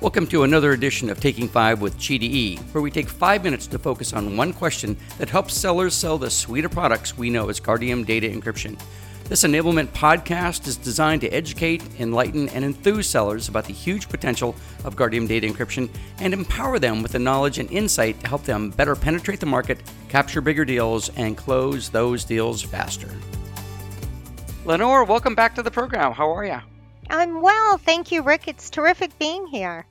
Welcome 0.00 0.26
to 0.28 0.44
another 0.44 0.72
edition 0.72 1.10
of 1.10 1.20
Taking 1.20 1.46
Five 1.46 1.82
with 1.82 1.98
GDE, 1.98 2.58
where 2.72 2.80
we 2.80 2.90
take 2.90 3.06
five 3.06 3.44
minutes 3.44 3.66
to 3.66 3.78
focus 3.78 4.14
on 4.14 4.34
one 4.34 4.54
question 4.54 4.96
that 5.18 5.28
helps 5.28 5.52
sellers 5.52 5.92
sell 5.92 6.16
the 6.16 6.30
suite 6.30 6.64
of 6.64 6.70
products 6.70 7.18
we 7.18 7.28
know 7.28 7.50
as 7.50 7.60
Guardium 7.60 8.06
Data 8.06 8.26
Encryption. 8.26 8.80
This 9.24 9.44
enablement 9.44 9.88
podcast 9.88 10.66
is 10.66 10.78
designed 10.78 11.20
to 11.20 11.28
educate, 11.28 11.82
enlighten, 11.98 12.48
and 12.48 12.64
enthuse 12.64 13.10
sellers 13.10 13.50
about 13.50 13.66
the 13.66 13.74
huge 13.74 14.08
potential 14.08 14.56
of 14.86 14.96
Guardium 14.96 15.26
Data 15.26 15.46
Encryption 15.46 15.90
and 16.18 16.32
empower 16.32 16.78
them 16.78 17.02
with 17.02 17.12
the 17.12 17.18
knowledge 17.18 17.58
and 17.58 17.70
insight 17.70 18.18
to 18.20 18.28
help 18.28 18.44
them 18.44 18.70
better 18.70 18.96
penetrate 18.96 19.40
the 19.40 19.44
market, 19.44 19.82
capture 20.08 20.40
bigger 20.40 20.64
deals, 20.64 21.10
and 21.10 21.36
close 21.36 21.90
those 21.90 22.24
deals 22.24 22.62
faster. 22.62 23.10
Leonor, 24.64 25.04
welcome 25.04 25.34
back 25.34 25.54
to 25.56 25.62
the 25.62 25.70
program. 25.70 26.12
How 26.12 26.30
are 26.30 26.46
you? 26.46 26.60
I'm 27.10 27.42
well, 27.42 27.76
thank 27.76 28.12
you, 28.12 28.22
Rick. 28.22 28.46
It's 28.46 28.70
terrific 28.70 29.18
being 29.18 29.48
here. 29.48 29.84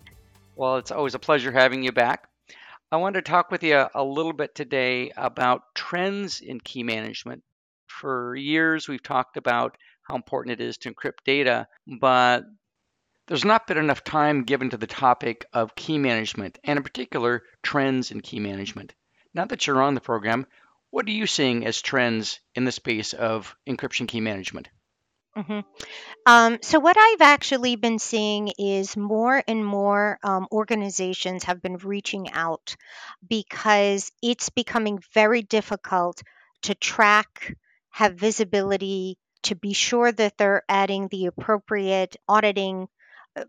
Well, 0.60 0.76
it's 0.76 0.92
always 0.92 1.16
a 1.16 1.20
pleasure 1.20 1.54
having 1.54 1.84
you 1.84 1.94
back. 1.94 2.28
I 2.92 2.98
wanted 2.98 3.24
to 3.24 3.32
talk 3.32 3.50
with 3.50 3.64
you 3.64 3.86
a 3.96 4.04
little 4.04 4.34
bit 4.34 4.54
today 4.54 5.10
about 5.16 5.74
trends 5.74 6.42
in 6.42 6.60
key 6.60 6.84
management. 6.84 7.44
For 7.88 8.36
years, 8.36 8.86
we've 8.86 9.02
talked 9.02 9.38
about 9.38 9.78
how 10.02 10.18
important 10.18 10.60
it 10.60 10.66
is 10.66 10.78
to 10.80 10.94
encrypt 10.94 11.24
data, 11.24 11.70
but 11.88 12.44
there's 13.28 13.46
not 13.46 13.68
been 13.68 13.78
enough 13.78 14.04
time 14.04 14.44
given 14.44 14.70
to 14.72 14.76
the 14.76 14.86
topic 14.86 15.46
of 15.54 15.76
key 15.76 15.98
management, 15.98 16.60
and 16.66 16.76
in 16.76 16.84
particular, 16.84 17.44
trends 17.64 18.12
in 18.12 18.20
key 18.20 18.42
management. 18.42 18.94
Now 19.34 19.46
that 19.46 19.66
you're 19.66 19.82
on 19.82 19.96
the 19.96 20.02
program, 20.02 20.46
what 20.90 21.08
are 21.08 21.12
you 21.12 21.26
seeing 21.26 21.66
as 21.66 21.82
trends 21.82 22.42
in 22.54 22.66
the 22.66 22.74
space 22.74 23.14
of 23.14 23.56
encryption 23.66 24.10
key 24.10 24.20
management? 24.20 24.68
hmm 25.38 25.62
Um, 26.26 26.60
so 26.62 26.80
what 26.80 26.96
I've 26.98 27.22
actually 27.22 27.76
been 27.76 27.98
seeing 28.00 28.50
is 28.60 28.96
more 28.96 29.42
and 29.48 29.66
more 29.66 30.20
um, 30.24 30.48
organizations 30.52 31.44
have 31.46 31.62
been 31.62 31.78
reaching 31.78 32.30
out 32.32 32.76
because 33.28 34.12
it's 34.22 34.50
becoming 34.50 35.00
very 35.14 35.42
difficult 35.42 36.22
to 36.64 36.76
track, 36.76 37.56
have 37.90 38.16
visibility, 38.16 39.18
to 39.44 39.56
be 39.56 39.74
sure 39.74 40.12
that 40.12 40.38
they're 40.38 40.64
adding 40.70 41.08
the 41.08 41.26
appropriate 41.28 42.16
auditing 42.28 42.88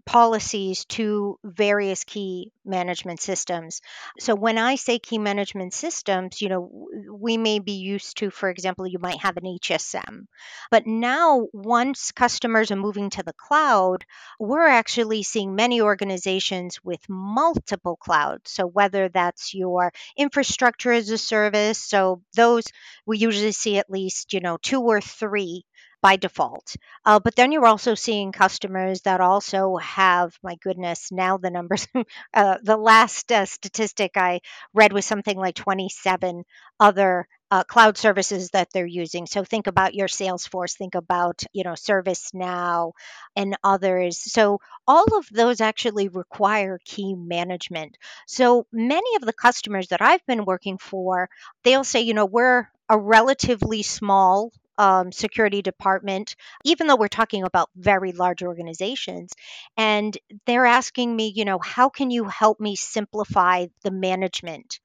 policies 0.07 0.85
to 0.87 1.39
various 1.45 2.05
key 2.05 2.53
management 2.65 3.21
systems. 3.21 3.81
So 4.19 4.35
when 4.35 4.59
I 4.59 4.77
say 4.77 4.99
key 4.99 5.19
management 5.19 5.75
systems, 5.75 6.41
you 6.41 6.49
know, 6.49 6.89
we 7.13 7.37
may 7.37 7.59
be 7.59 7.73
used 7.73 8.19
to, 8.19 8.31
for 8.31 8.49
example, 8.49 8.87
you 8.87 8.99
might 8.99 9.21
have 9.21 9.37
an 9.37 9.45
HSM. 9.45 10.27
But 10.71 10.87
now, 10.87 11.49
once 11.53 12.13
customers 12.13 12.71
are 12.71 12.77
moving 12.77 13.11
to 13.11 13.23
the 13.23 13.33
cloud, 13.33 14.05
we're 14.39 14.67
actually 14.67 15.23
seeing 15.23 15.55
many 15.55 15.81
organizations 15.81 16.79
with 16.85 17.01
multiple 17.09 17.97
clouds. 17.97 18.51
So 18.51 18.67
whether 18.67 19.09
that's 19.09 19.55
your 19.55 19.93
infrastructure 20.17 20.93
as 20.93 21.11
a 21.11 21.19
service, 21.19 21.79
so 21.79 22.23
those 22.35 22.65
we 23.07 23.19
usually 23.19 23.53
see 23.53 23.79
at 23.79 23.91
least, 23.91 24.33
you 24.33 24.41
know, 24.41 24.59
two 24.63 24.81
or 24.81 25.01
three 25.01 25.65
by 26.03 26.17
default. 26.17 26.77
Uh, 27.05 27.21
but 27.21 27.35
then 27.37 27.53
you're 27.53 27.67
also 27.67 27.95
seeing 27.95 28.33
customers 28.33 29.03
that 29.03 29.21
also 29.21 29.77
have, 29.77 30.37
my 30.43 30.57
goodness, 30.63 31.11
now 31.13 31.37
the 31.37 31.51
numbers, 31.51 31.87
uh, 32.35 32.59
the 32.63 32.77
last 32.77 33.31
uh, 33.33 33.45
statistic 33.47 34.13
I 34.17 34.41
read 34.75 34.93
was 34.93 35.05
something 35.07 35.37
like 35.37 35.55
27 35.55 36.45
other 36.79 37.27
uh, 37.51 37.65
cloud 37.65 37.99
services 37.99 38.51
that 38.51 38.69
they're 38.73 38.87
using. 38.87 39.27
So 39.27 39.43
think 39.45 39.67
about 39.67 39.95
your 39.95 40.07
Salesforce, 40.09 40.77
think 40.77 40.95
about 40.95 41.43
you 41.53 41.65
know 41.65 41.73
ServiceNow 41.73 42.93
and 43.37 43.57
others. 43.65 44.19
So 44.19 44.61
all 44.87 45.17
of 45.17 45.27
those 45.31 45.61
actually 45.61 46.09
require 46.09 46.79
key 46.85 47.15
management. 47.15 47.97
So 48.27 48.67
many 48.73 49.17
of 49.17 49.23
the 49.23 49.33
customers 49.33 49.89
that 49.89 50.03
I've 50.03 50.25
been 50.27 50.45
working 50.45 50.79
for, 50.79 51.29
they'll 51.65 51.85
say, 51.85 52.01
you 52.01 52.15
know, 52.15 52.27
we're 52.27 52.69
a 52.89 52.99
relatively 52.99 53.83
small 53.83 54.53
um, 54.81 55.13
security 55.13 55.61
department, 55.61 56.37
even 56.65 56.87
though 56.87 56.97
we're 56.97 57.09
talking 57.09 57.43
about 57.43 57.69
very 57.77 58.13
large 58.13 58.43
organizations. 58.43 59.31
And 59.77 60.17
they're 60.47 60.65
asking 60.65 61.15
me, 61.15 61.35
you 61.37 61.45
know, 61.45 61.59
how 61.59 61.91
can 61.91 62.11
you 62.11 62.25
help 62.25 62.61
me 62.61 62.77
simplify 62.77 63.67
the 63.85 63.91
management 63.91 64.81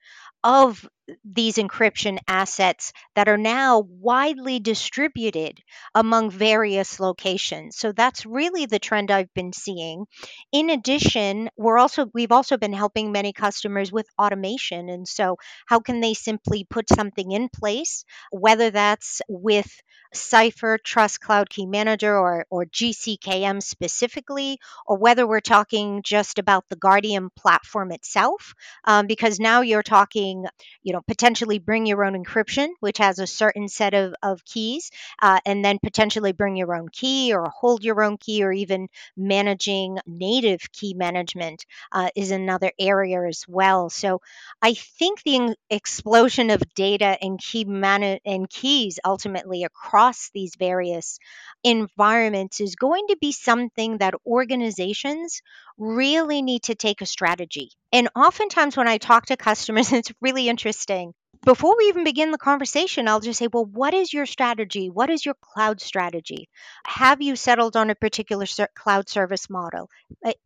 of 0.46 0.88
these 1.24 1.58
encryption 1.58 2.18
assets 2.28 2.94
that 3.16 3.28
are 3.28 3.38
now 3.38 3.80
widely 3.82 4.60
distributed 4.60 5.60
among 5.94 6.32
various 6.32 7.00
locations. 7.00 7.78
So 7.78 7.92
that's 7.92 8.26
really 8.26 8.66
the 8.66 8.80
trend 8.80 9.12
I've 9.12 9.34
been 9.34 9.54
seeing. 9.54 10.06
In 10.52 10.70
addition, 10.70 11.50
we're 11.58 11.78
also 11.78 12.08
we've 12.14 12.32
also 12.32 12.58
been 12.58 12.74
helping 12.74 13.12
many 13.12 13.34
customers 13.34 13.92
with 13.92 14.08
automation 14.20 14.90
and 14.90 15.08
so 15.08 15.38
how 15.68 15.80
can 15.80 16.00
they 16.00 16.14
simply 16.14 16.66
put 16.70 16.90
something 16.90 17.32
in 17.32 17.50
place 17.50 18.04
whether 18.32 18.72
that's 18.72 19.22
with 19.28 19.70
CipherTrust 20.14 21.20
Cloud 21.20 21.50
Key 21.50 21.66
Manager 21.66 22.18
or, 22.18 22.46
or 22.50 22.66
GCKM 22.66 23.62
specifically, 23.62 24.60
or 24.88 24.98
whether 24.98 25.28
we're 25.28 25.42
talking 25.42 26.02
just 26.04 26.40
about 26.40 26.64
the 26.70 26.78
Guardium 26.78 27.30
platform 27.36 27.92
itself, 27.92 28.54
um, 28.86 29.08
because 29.08 29.40
now 29.40 29.62
you're 29.62 29.84
talking, 29.84 30.35
you 30.84 30.94
know, 30.94 31.02
potentially 31.08 31.60
bring 31.60 31.86
your 31.86 32.04
own 32.04 32.14
encryption, 32.22 32.70
which 32.80 32.98
has 32.98 33.20
a 33.20 33.28
certain 33.28 33.68
set 33.68 33.94
of, 33.94 34.14
of 34.22 34.44
keys, 34.46 34.92
uh, 35.22 35.40
and 35.46 35.64
then 35.64 35.80
potentially 35.82 36.32
bring 36.32 36.56
your 36.56 36.76
own 36.76 36.90
key 36.90 37.34
or 37.34 37.50
hold 37.50 37.84
your 37.84 38.04
own 38.04 38.18
key, 38.18 38.44
or 38.44 38.52
even 38.52 38.88
managing 39.16 39.98
native 40.06 40.60
key 40.72 40.94
management 40.94 41.66
uh, 41.92 42.10
is 42.16 42.32
another 42.32 42.72
area 42.80 43.22
as 43.28 43.44
well. 43.48 43.90
So 43.90 44.22
I 44.62 44.74
think 44.74 45.24
the 45.24 45.56
explosion 45.70 46.50
of 46.50 46.62
data 46.76 47.18
and 47.22 47.40
key 47.40 47.66
man- 47.66 48.20
and 48.26 48.50
keys 48.50 49.00
ultimately 49.06 49.64
across 49.64 50.30
these 50.34 50.56
various 50.58 51.20
environments 51.64 52.60
is 52.62 52.76
going 52.76 53.08
to 53.08 53.18
be 53.20 53.32
something 53.32 53.98
that 54.00 54.14
organizations 54.26 55.42
really 55.78 56.42
need 56.42 56.64
to 56.64 56.76
take 56.76 57.02
a 57.02 57.06
strategy. 57.06 57.72
And 57.92 58.10
oftentimes, 58.16 58.78
when 58.78 58.88
I 58.88 58.98
talk 58.98 59.28
to 59.28 59.38
customers, 59.38 59.92
it's 59.94 60.12
really 60.26 60.50
interesting 60.50 61.14
before 61.46 61.76
we 61.78 61.86
even 61.86 62.04
begin 62.04 62.32
the 62.32 62.40
conversation, 62.40 63.08
I'll 63.08 63.20
just 63.20 63.38
say, 63.38 63.48
well, 63.52 63.66
what 63.66 63.94
is 63.94 64.12
your 64.12 64.26
strategy? 64.26 64.90
What 64.90 65.12
is 65.12 65.24
your 65.24 65.36
cloud 65.40 65.80
strategy? 65.80 66.50
Have 66.86 67.22
you 67.22 67.36
settled 67.36 67.76
on 67.78 67.92
a 67.92 67.96
particular 67.96 68.48
ser- 68.48 68.70
cloud 68.74 69.10
service 69.10 69.48
model? 69.48 69.90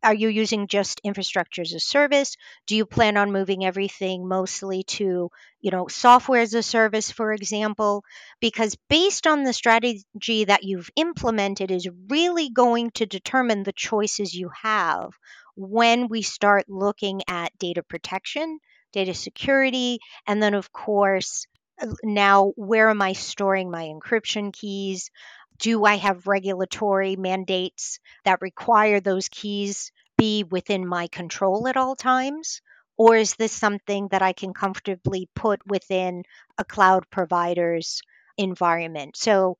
Are 0.02 0.14
you 0.14 0.28
using 0.28 0.66
just 0.66 1.00
infrastructure 1.02 1.62
as 1.62 1.72
a 1.72 1.80
service? 1.80 2.36
Do 2.66 2.76
you 2.76 2.84
plan 2.84 3.16
on 3.16 3.32
moving 3.32 3.64
everything 3.64 4.28
mostly 4.28 4.82
to, 4.98 5.30
you 5.62 5.70
know, 5.70 5.88
software 5.88 6.42
as 6.42 6.52
a 6.52 6.62
service, 6.62 7.10
for 7.10 7.32
example? 7.32 8.04
Because 8.40 8.76
based 8.90 9.26
on 9.26 9.44
the 9.44 9.54
strategy 9.54 10.44
that 10.44 10.64
you've 10.64 10.90
implemented 10.96 11.70
is 11.70 11.88
really 12.10 12.50
going 12.50 12.90
to 12.92 13.06
determine 13.06 13.62
the 13.62 13.72
choices 13.72 14.34
you 14.34 14.50
have 14.62 15.12
when 15.56 16.08
we 16.08 16.20
start 16.20 16.68
looking 16.68 17.22
at 17.26 17.56
data 17.58 17.82
protection 17.82 18.58
data 18.92 19.14
security, 19.14 19.98
and 20.26 20.42
then, 20.42 20.54
of 20.54 20.72
course, 20.72 21.46
uh, 21.80 21.86
now 22.02 22.52
where 22.56 22.90
am 22.90 23.02
I 23.02 23.12
storing 23.14 23.70
my 23.70 23.84
encryption 23.84 24.52
keys? 24.52 25.10
Do 25.58 25.84
I 25.84 25.96
have 25.96 26.26
regulatory 26.26 27.16
mandates 27.16 28.00
that 28.24 28.42
require 28.42 29.00
those 29.00 29.28
keys 29.28 29.92
be 30.16 30.44
within 30.44 30.86
my 30.86 31.06
control 31.08 31.68
at 31.68 31.76
all 31.76 31.96
times? 31.96 32.62
Or 32.96 33.16
is 33.16 33.34
this 33.34 33.52
something 33.52 34.08
that 34.08 34.22
I 34.22 34.32
can 34.32 34.52
comfortably 34.52 35.28
put 35.34 35.66
within 35.66 36.24
a 36.58 36.64
cloud 36.64 37.08
provider's 37.10 38.02
environment? 38.36 39.16
So, 39.16 39.56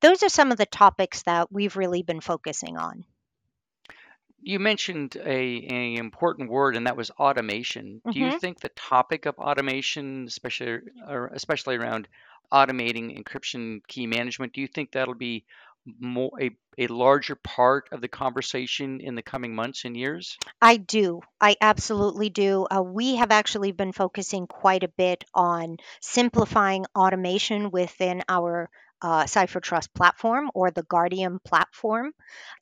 those 0.00 0.22
are 0.22 0.28
some 0.28 0.52
of 0.52 0.58
the 0.58 0.66
topics 0.66 1.22
that 1.22 1.52
we've 1.52 1.76
really 1.76 2.02
been 2.02 2.20
focusing 2.20 2.76
on. 2.76 3.04
You 4.42 4.58
mentioned 4.58 5.16
a, 5.16 5.22
a 5.72 5.94
important 5.96 6.50
word, 6.50 6.76
and 6.76 6.86
that 6.86 6.96
was 6.98 7.10
automation. 7.12 8.02
Do 8.10 8.18
you 8.18 8.30
hmm 8.30 8.42
think 8.42 8.60
the 8.60 8.68
topic 8.70 9.24
of 9.24 9.38
automation, 9.38 10.26
especially 10.26 10.80
or 11.08 11.28
especially 11.28 11.76
around 11.76 12.08
automating 12.52 13.16
encryption 13.18 13.80
key 13.86 14.06
management, 14.06 14.52
do 14.52 14.60
you 14.60 14.68
think 14.68 14.92
that'll 14.92 15.14
be 15.14 15.46
more 15.86 16.32
a, 16.40 16.50
a 16.76 16.88
larger 16.88 17.36
part 17.36 17.88
of 17.92 18.00
the 18.02 18.08
conversation 18.08 19.00
in 19.00 19.14
the 19.14 19.22
coming 19.22 19.54
months 19.54 19.84
and 19.86 19.96
years? 19.96 20.38
I 20.62 20.78
do. 20.78 21.20
I 21.42 21.56
absolutely 21.60 22.30
do. 22.30 22.66
Uh, 22.70 22.80
we 22.82 23.16
have 23.16 23.30
actually 23.30 23.72
been 23.72 23.92
focusing 23.92 24.46
quite 24.46 24.82
a 24.82 24.88
bit 24.88 25.24
on 25.34 25.76
simplifying 26.00 26.86
automation 26.96 27.70
within 27.70 28.22
our 28.30 28.70
uh, 29.02 29.24
CipherTrust 29.24 29.88
platform 29.94 30.50
or 30.54 30.70
the 30.70 30.84
Guardium 30.84 31.40
platform. 31.44 32.12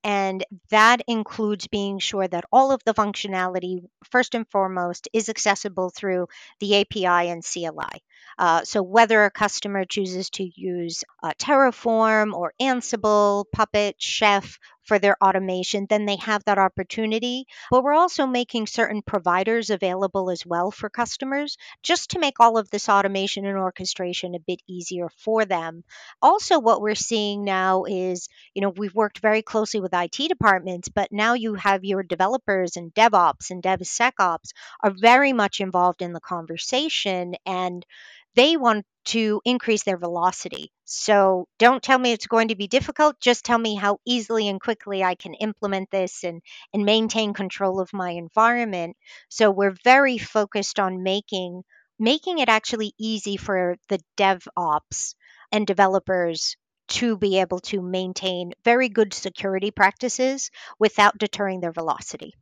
And 0.03 0.45
that 0.71 1.03
includes 1.07 1.67
being 1.67 1.99
sure 1.99 2.27
that 2.27 2.45
all 2.51 2.73
of 2.73 2.83
the 2.85 2.95
functionality, 2.95 3.85
first 4.05 4.35
and 4.35 4.49
foremost, 4.49 5.09
is 5.13 5.29
accessible 5.29 5.91
through 5.91 6.29
the 6.59 6.81
API 6.81 7.29
and 7.31 7.45
CLI. 7.45 8.03
Uh, 8.39 8.65
so 8.65 8.83
whether 8.83 9.25
a 9.25 9.31
customer 9.31 9.85
chooses 9.85 10.31
to 10.31 10.51
use 10.55 11.05
uh, 11.23 11.33
Terraform 11.39 12.33
or 12.33 12.55
Ansible, 12.61 13.45
Puppet, 13.53 13.97
Chef, 13.99 14.59
for 14.91 14.99
their 14.99 15.17
automation, 15.23 15.87
then 15.89 16.05
they 16.05 16.17
have 16.17 16.43
that 16.47 16.59
opportunity. 16.59 17.47
But 17.71 17.85
we're 17.85 17.95
also 17.95 18.27
making 18.27 18.67
certain 18.67 19.03
providers 19.03 19.71
available 19.71 20.31
as 20.33 20.45
well 20.45 20.73
for 20.73 20.91
customers 20.91 21.57
just 21.85 22.11
to 22.11 22.19
make 22.19 22.41
all 22.41 22.59
of 22.59 22.69
this 22.71 22.89
automation 22.89 23.47
and 23.47 23.57
orchestration 23.57 24.35
a 24.35 24.41
bit 24.41 24.61
easier 24.67 25.09
for 25.19 25.45
them. 25.45 25.85
Also, 26.21 26.59
what 26.59 26.81
we're 26.81 26.97
seeing 26.97 27.45
now 27.45 27.85
is, 27.85 28.29
you 28.53 28.63
know, 28.63 28.71
we've 28.71 28.93
worked 28.93 29.21
very 29.21 29.43
closely 29.43 29.79
with 29.79 29.95
IT 29.95 30.17
departments, 30.17 30.89
but 30.89 31.13
now 31.13 31.35
you 31.35 31.55
have 31.55 31.85
your 31.85 32.03
developers 32.03 32.77
and 32.77 32.93
DevOps 32.93 33.53
and 33.53 33.63
DevSecOps 33.63 34.51
are 34.83 34.91
very 34.91 35.33
much 35.33 35.61
involved 35.61 36.03
in 36.03 36.13
the 36.13 36.19
conversation 36.19 37.37
and 37.47 37.87
they 38.35 38.57
want 38.57 38.85
to 39.07 39.41
increase 39.45 39.83
their 39.85 39.97
velocity. 39.97 40.73
So 40.85 41.47
don't 41.59 41.83
tell 41.83 41.99
me 41.99 42.13
it's 42.13 42.27
going 42.27 42.49
to 42.49 42.57
be 42.57 42.69
difficult. 42.69 43.21
Just 43.21 43.45
tell 43.45 43.59
me 43.59 43.75
how 43.75 43.99
easily 44.05 44.49
and 44.49 44.61
quickly 44.61 45.03
I 45.03 45.15
can 45.15 45.35
implement 45.35 45.91
this 45.91 46.25
and, 46.25 46.43
and 46.73 46.85
maintain 46.85 47.33
control 47.35 47.81
of 47.81 47.93
my 47.93 48.11
environment. 48.11 48.97
So 49.29 49.51
we're 49.51 49.77
very 49.85 50.19
focused 50.19 50.79
on 50.79 51.03
making 51.03 51.63
making 51.99 52.39
it 52.39 52.49
actually 52.49 52.95
easy 52.99 53.37
for 53.37 53.77
the 53.89 54.01
DevOps 54.17 55.15
and 55.53 55.67
developers 55.67 56.57
to 56.89 57.17
be 57.17 57.41
able 57.41 57.61
to 57.61 57.83
maintain 57.83 58.53
very 58.65 58.89
good 58.89 59.13
security 59.13 59.71
practices 59.71 60.51
without 60.79 61.19
deterring 61.19 61.61
their 61.61 61.73
velocity. 61.73 62.35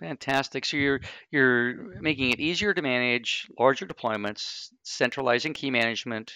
Fantastic. 0.00 0.64
So 0.64 0.76
you're 0.76 1.00
you're 1.30 2.00
making 2.00 2.30
it 2.30 2.38
easier 2.40 2.72
to 2.72 2.82
manage 2.82 3.48
larger 3.58 3.86
deployments, 3.86 4.68
centralizing 4.84 5.54
key 5.54 5.70
management, 5.70 6.32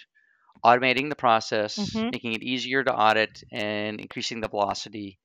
automating 0.64 1.09
the 1.11 1.17
process, 1.17 1.76
hmm 1.76 2.12
making 2.12 2.35
it 2.35 2.43
easier 2.43 2.85
to 2.85 2.94
audit, 2.94 3.43
and 3.53 4.00
increasing 4.00 4.41
the 4.41 4.49
velocity 4.49 5.20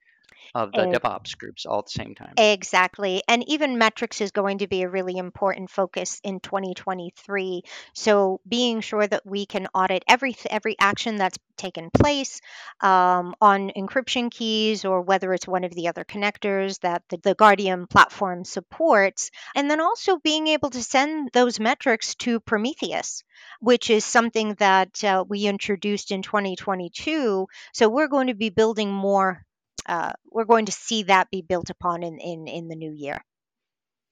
of 0.55 0.71
the 0.71 0.79
DevOps 0.79 1.37
groups 1.37 1.65
all 1.65 1.79
at 1.79 1.85
the 1.85 1.91
same 1.91 2.15
time. 2.15 2.33
Exactly. 2.37 3.23
And 3.27 3.47
even 3.47 3.77
metrics 3.77 4.21
is 4.21 4.31
going 4.31 4.59
to 4.59 4.67
be 4.67 4.83
a 4.83 4.89
really 4.89 5.17
important 5.17 5.69
focus 5.69 6.19
in 6.23 6.39
2023. 6.39 7.63
So 7.93 8.41
being 8.47 8.81
sure 8.81 9.05
that 9.05 9.25
we 9.25 9.45
can 9.45 9.67
audit 9.73 10.03
every 10.07 10.35
every 10.49 10.75
action 10.79 11.17
that's 11.17 11.37
taken 11.57 11.89
place 11.89 12.39
um, 12.81 13.33
on 13.41 13.71
encryption 13.75 14.29
keys 14.29 14.85
or 14.85 15.01
whether 15.01 15.33
it's 15.33 15.47
one 15.47 15.63
of 15.63 15.73
the 15.73 15.87
other 15.87 16.03
connectors 16.03 16.79
that 16.81 17.03
the, 17.09 17.17
the 17.17 17.35
Guardium 17.35 17.87
platform 17.89 18.45
supports. 18.45 19.31
And 19.55 19.69
then 19.69 19.81
also 19.81 20.17
being 20.17 20.47
able 20.47 20.69
to 20.69 20.83
send 20.83 21.31
those 21.33 21.59
metrics 21.59 22.15
to 22.15 22.39
Prometheus 22.39 23.23
which 23.59 23.89
is 23.89 24.05
something 24.05 24.55
that 24.55 25.03
uh, 25.03 25.23
we 25.27 25.45
introduced 25.45 26.11
in 26.11 26.21
2022. 26.21 27.47
So 27.73 27.89
we're 27.89 28.07
going 28.07 28.27
to 28.27 28.33
be 28.33 28.49
building 28.49 28.91
more 28.91 29.43
uh, 29.87 30.13
we're 30.31 30.45
going 30.45 30.65
to 30.67 30.71
see 30.71 31.03
that 31.03 31.29
be 31.31 31.41
built 31.41 31.69
upon 31.69 32.03
in, 32.03 32.19
in, 32.19 32.47
in 32.47 32.67
the 32.67 32.75
new 32.75 32.91
year. 32.91 33.23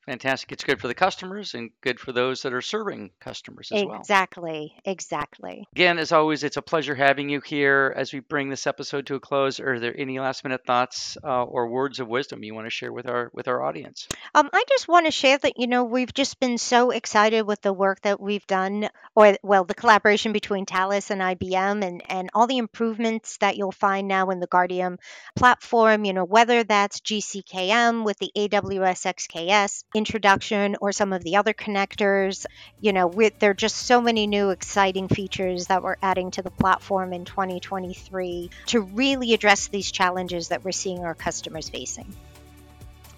Fantastic. 0.05 0.51
It's 0.51 0.63
good 0.63 0.79
for 0.79 0.87
the 0.87 0.93
customers 0.93 1.55
and 1.55 1.71
good 1.81 1.99
for 1.99 2.11
those 2.11 2.43
that 2.43 2.53
are 2.53 2.61
serving 2.61 3.09
customers 3.19 3.71
as 3.71 3.83
well. 3.83 3.99
Exactly. 3.99 4.75
Exactly. 4.85 5.67
Again, 5.73 5.97
as 5.97 6.11
always, 6.11 6.43
it's 6.43 6.57
a 6.57 6.61
pleasure 6.61 6.93
having 6.93 7.29
you 7.29 7.41
here 7.41 7.91
as 7.95 8.13
we 8.13 8.19
bring 8.19 8.49
this 8.49 8.67
episode 8.67 9.07
to 9.07 9.15
a 9.15 9.19
close. 9.19 9.59
Are 9.59 9.79
there 9.79 9.95
any 9.97 10.19
last 10.19 10.43
minute 10.43 10.61
thoughts 10.65 11.17
uh, 11.23 11.43
or 11.43 11.67
words 11.69 11.99
of 11.99 12.07
wisdom 12.07 12.43
you 12.43 12.53
want 12.53 12.67
to 12.67 12.71
share 12.71 12.93
with 12.93 13.07
our 13.07 13.31
with 13.33 13.47
our 13.47 13.63
audience? 13.63 14.07
Um, 14.35 14.49
I 14.53 14.63
just 14.69 14.87
want 14.87 15.07
to 15.07 15.11
share 15.11 15.39
that 15.39 15.53
you 15.57 15.65
know 15.65 15.85
we've 15.85 16.13
just 16.13 16.39
been 16.39 16.59
so 16.59 16.91
excited 16.91 17.41
with 17.41 17.61
the 17.61 17.73
work 17.73 18.01
that 18.01 18.21
we've 18.21 18.45
done, 18.45 18.89
or 19.15 19.37
well, 19.41 19.63
the 19.63 19.73
collaboration 19.73 20.33
between 20.33 20.65
Thales 20.65 21.09
and 21.09 21.21
IBM, 21.21 21.83
and 21.83 22.03
and 22.09 22.29
all 22.35 22.45
the 22.45 22.59
improvements 22.59 23.37
that 23.37 23.57
you'll 23.57 23.71
find 23.71 24.07
now 24.07 24.29
in 24.29 24.39
the 24.39 24.47
Guardium 24.47 24.99
platform. 25.35 26.05
You 26.05 26.13
know, 26.13 26.25
whether 26.25 26.63
that's 26.63 26.99
GCKM 26.99 28.05
with 28.05 28.17
the 28.19 28.31
AWS 28.37 29.15
XKS 29.15 29.83
introduction 29.95 30.75
or 30.81 30.91
some 30.91 31.13
of 31.13 31.23
the 31.23 31.37
other 31.37 31.53
connectors. 31.53 32.45
You 32.81 32.93
know, 32.93 33.07
with, 33.07 33.39
there 33.39 33.51
are 33.51 33.55
just 33.55 33.77
so 33.77 34.01
many 34.01 34.27
new 34.27 34.49
exciting 34.49 35.07
features 35.07 35.67
that 35.67 35.81
we're 35.81 35.95
adding 36.01 36.31
to 36.31 36.41
the 36.41 36.51
platform 36.51 37.13
in 37.13 37.25
2023 37.25 38.51
to 38.67 38.81
really 38.81 39.33
address 39.33 39.67
these 39.67 39.91
challenges 39.91 40.49
that 40.49 40.63
we're 40.63 40.71
seeing 40.71 41.05
our 41.05 41.15
customers 41.15 41.69
facing. 41.69 42.13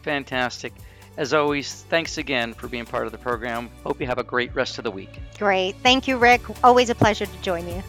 Fantastic. 0.03 0.73
As 1.17 1.33
always, 1.33 1.73
thanks 1.89 2.19
again 2.19 2.53
for 2.53 2.67
being 2.67 2.85
part 2.85 3.07
of 3.07 3.11
the 3.11 3.17
program. 3.17 3.71
Hope 3.83 3.99
you 3.99 4.05
have 4.05 4.19
a 4.19 4.23
great 4.23 4.53
rest 4.53 4.77
of 4.77 4.83
the 4.83 4.91
week. 4.91 5.19
Great. 5.39 5.75
Thank 5.81 6.07
you, 6.07 6.17
Rick. 6.17 6.43
Always 6.63 6.91
a 6.91 6.95
pleasure 6.95 7.25
to 7.25 7.41
join 7.41 7.67
you. 7.67 7.81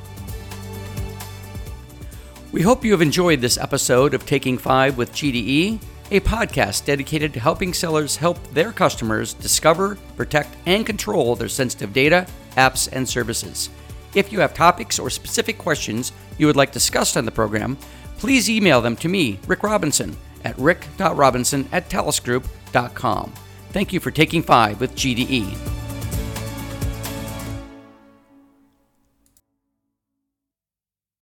We 2.51 2.63
hope 2.63 2.83
you 2.83 2.93
have 2.93 3.03
enjoyed 3.03 3.43
this 3.43 3.59
episode 3.59 4.15
of 4.15 4.25
Taking 4.25 4.57
Five 4.57 4.97
with 4.97 5.13
GDE 5.13 5.79
a 6.11 6.21
podcast 6.21 6.85
dedicated 6.85 7.33
to 7.35 7.41
helping 7.41 7.75
sellers 7.75 8.17
help 8.17 8.43
their 8.53 8.73
customers 8.73 9.35
discover, 9.35 9.97
protect, 10.17 10.57
and 10.67 10.87
control 10.87 11.37
their 11.37 11.49
sensitive 11.49 11.93
data, 11.93 12.27
apps, 12.57 12.89
and 12.93 13.09
services. 13.09 13.71
If 14.15 14.33
you 14.33 14.41
have 14.41 14.55
topics 14.55 14.99
or 14.99 15.11
specific 15.11 15.59
questions 15.59 16.13
you 16.39 16.47
would 16.47 16.57
like 16.57 16.73
discussed 16.73 17.17
on 17.17 17.25
the 17.25 17.31
program, 17.31 17.77
please 18.17 18.49
email 18.49 18.81
them 18.81 18.97
to 18.97 19.09
me, 19.09 19.39
Rick 19.47 19.63
Robinson, 19.63 20.17
at 20.45 20.59
rick.robinson 20.59 21.69
at 21.73 21.89
thalesgroup.com. 21.91 23.33
Thank 23.71 23.93
you 23.93 24.01
for 24.01 24.11
taking 24.11 24.43
five 24.43 24.81
with 24.81 24.95
GDE. 24.95 25.88